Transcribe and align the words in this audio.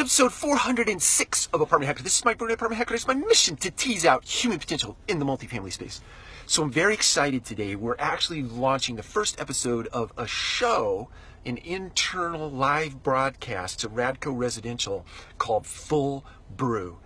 episode 0.00 0.32
406 0.32 1.48
of 1.52 1.60
Apartment 1.60 1.88
Hacker. 1.88 2.04
This 2.04 2.18
is 2.18 2.24
Mike 2.24 2.38
Brewer 2.38 2.52
Apartment 2.52 2.78
Hacker. 2.78 2.94
It's 2.94 3.08
my 3.08 3.14
mission 3.14 3.56
to 3.56 3.70
tease 3.72 4.06
out 4.06 4.24
human 4.24 4.60
potential 4.60 4.96
in 5.08 5.18
the 5.18 5.24
multifamily 5.24 5.72
space. 5.72 6.00
So 6.46 6.62
I'm 6.62 6.70
very 6.70 6.94
excited 6.94 7.44
today. 7.44 7.74
We're 7.74 7.96
actually 7.98 8.44
launching 8.44 8.94
the 8.94 9.02
first 9.02 9.40
episode 9.40 9.88
of 9.88 10.12
a 10.16 10.24
show, 10.24 11.08
an 11.44 11.56
internal 11.58 12.48
live 12.48 13.02
broadcast 13.02 13.80
to 13.80 13.88
Radco 13.88 14.32
Residential 14.36 15.04
called 15.36 15.66
Full 15.66 16.24
Brew. 16.48 16.98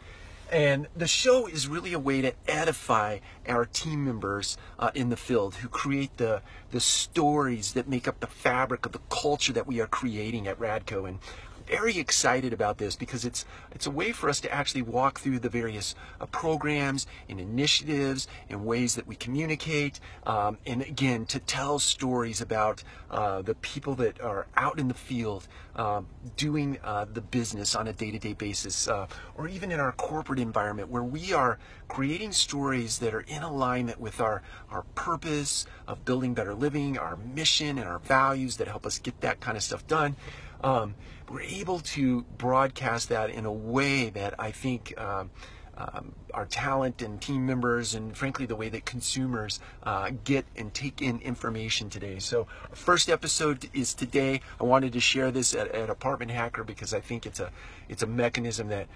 And 0.52 0.86
the 0.94 1.06
show 1.06 1.46
is 1.46 1.66
really 1.66 1.94
a 1.94 1.98
way 1.98 2.20
to 2.20 2.34
edify 2.46 3.20
our 3.48 3.64
team 3.64 4.04
members 4.04 4.58
uh, 4.78 4.90
in 4.94 5.08
the 5.08 5.16
field 5.16 5.54
who 5.56 5.68
create 5.68 6.18
the, 6.18 6.42
the 6.72 6.80
stories 6.80 7.72
that 7.72 7.88
make 7.88 8.06
up 8.06 8.20
the 8.20 8.26
fabric 8.26 8.84
of 8.84 8.92
the 8.92 9.00
culture 9.08 9.54
that 9.54 9.66
we 9.66 9.80
are 9.80 9.86
creating 9.86 10.46
at 10.46 10.60
Radco. 10.60 11.08
And 11.08 11.20
I'm 11.56 11.64
very 11.64 11.96
excited 11.96 12.52
about 12.52 12.76
this 12.76 12.96
because 12.96 13.24
it's 13.24 13.46
it's 13.70 13.86
a 13.86 13.90
way 13.90 14.12
for 14.12 14.28
us 14.28 14.40
to 14.40 14.52
actually 14.52 14.82
walk 14.82 15.20
through 15.20 15.38
the 15.38 15.48
various 15.48 15.94
uh, 16.20 16.26
programs 16.26 17.06
and 17.30 17.40
initiatives 17.40 18.28
and 18.50 18.66
ways 18.66 18.94
that 18.96 19.06
we 19.06 19.16
communicate, 19.16 19.98
um, 20.26 20.58
and 20.66 20.82
again 20.82 21.24
to 21.26 21.38
tell 21.38 21.78
stories 21.78 22.42
about 22.42 22.82
uh, 23.10 23.40
the 23.42 23.54
people 23.54 23.94
that 23.94 24.20
are 24.20 24.46
out 24.56 24.78
in 24.78 24.88
the 24.88 24.94
field 24.94 25.48
um, 25.74 26.06
doing 26.36 26.78
uh, 26.84 27.06
the 27.10 27.20
business 27.22 27.74
on 27.74 27.88
a 27.88 27.92
day-to-day 27.92 28.34
basis, 28.34 28.88
uh, 28.88 29.06
or 29.36 29.48
even 29.48 29.72
in 29.72 29.80
our 29.80 29.92
corporate 29.92 30.38
environment 30.42 30.90
where 30.90 31.02
we 31.02 31.32
are 31.32 31.58
creating 31.88 32.32
stories 32.32 32.98
that 32.98 33.14
are 33.14 33.20
in 33.20 33.42
alignment 33.42 34.00
with 34.00 34.20
our 34.20 34.42
our 34.70 34.82
purpose 34.94 35.64
of 35.86 36.04
building 36.04 36.34
better 36.34 36.54
living, 36.54 36.98
our 36.98 37.16
mission, 37.16 37.78
and 37.78 37.88
our 37.88 37.98
values 38.00 38.58
that 38.58 38.68
help 38.68 38.84
us 38.84 38.98
get 38.98 39.20
that 39.22 39.40
kind 39.40 39.56
of 39.56 39.62
stuff 39.62 39.86
done 39.86 40.16
um, 40.62 40.94
we're 41.28 41.42
able 41.42 41.80
to 41.80 42.22
broadcast 42.38 43.08
that 43.08 43.30
in 43.30 43.46
a 43.46 43.52
way 43.52 44.10
that 44.10 44.34
I 44.38 44.50
think 44.50 44.98
um, 45.00 45.30
um, 45.76 46.12
our 46.34 46.44
talent 46.46 47.00
and 47.00 47.20
team 47.20 47.46
members, 47.46 47.94
and 47.94 48.16
frankly, 48.16 48.46
the 48.46 48.56
way 48.56 48.68
that 48.68 48.84
consumers 48.84 49.58
uh, 49.82 50.10
get 50.24 50.44
and 50.54 50.72
take 50.72 51.00
in 51.00 51.20
information 51.20 51.88
today. 51.88 52.18
So, 52.18 52.46
first 52.72 53.08
episode 53.08 53.68
is 53.72 53.94
today. 53.94 54.42
I 54.60 54.64
wanted 54.64 54.92
to 54.92 55.00
share 55.00 55.30
this 55.30 55.54
at, 55.54 55.68
at 55.68 55.88
Apartment 55.88 56.30
Hacker 56.30 56.62
because 56.62 56.92
I 56.92 57.00
think 57.00 57.26
it's 57.26 57.40
a 57.40 57.50
it's 57.88 58.02
a 58.02 58.06
mechanism 58.06 58.68
that 58.68 58.86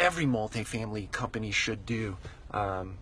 every 0.00 0.24
multifamily 0.24 1.12
company 1.12 1.52
should 1.52 1.86
do. 1.86 2.16
Um, 2.50 2.98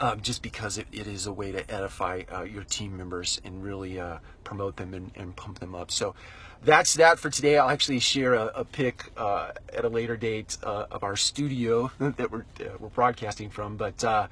um, 0.00 0.22
just 0.22 0.42
because 0.42 0.78
it, 0.78 0.86
it 0.92 1.06
is 1.06 1.26
a 1.26 1.32
way 1.32 1.52
to 1.52 1.70
edify 1.70 2.22
uh, 2.32 2.42
your 2.42 2.64
team 2.64 2.96
members 2.96 3.40
and 3.44 3.62
really 3.62 4.00
uh, 4.00 4.18
promote 4.42 4.76
them 4.76 4.94
and, 4.94 5.10
and, 5.14 5.36
pump 5.36 5.60
them 5.60 5.74
up. 5.74 5.90
So 5.90 6.14
that's 6.62 6.94
that 6.94 7.18
for 7.18 7.30
today. 7.30 7.58
I'll 7.58 7.68
actually 7.68 8.00
share 8.00 8.34
a, 8.34 8.46
a 8.46 8.64
pic 8.64 9.04
uh, 9.16 9.52
at 9.72 9.84
a 9.84 9.88
later 9.88 10.16
date 10.16 10.56
uh, 10.62 10.86
of 10.90 11.04
our 11.04 11.16
studio 11.16 11.92
that 11.98 12.30
we're, 12.30 12.46
uh, 12.60 12.76
we're 12.78 12.88
broadcasting 12.88 13.50
from. 13.50 13.76
But 13.76 14.02
uh, 14.02 14.28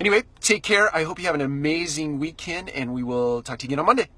anyway, 0.00 0.22
take 0.40 0.62
care. 0.62 0.94
I 0.94 1.02
hope 1.02 1.18
you 1.18 1.26
have 1.26 1.34
an 1.34 1.40
amazing 1.40 2.18
weekend, 2.18 2.70
and 2.70 2.94
we 2.94 3.02
will 3.02 3.42
talk 3.42 3.58
to 3.58 3.64
you 3.64 3.68
again 3.68 3.80
on 3.80 3.86
Monday. 3.86 4.08